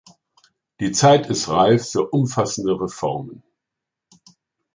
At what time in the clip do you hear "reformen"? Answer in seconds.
2.81-3.43